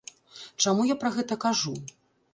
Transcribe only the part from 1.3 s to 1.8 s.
кажу?